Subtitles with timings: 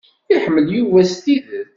[0.33, 1.69] Iḥemmel Yuba s tidet.